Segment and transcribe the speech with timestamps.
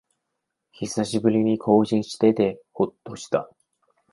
[0.71, 3.51] 久しぶりに更新しててほっとした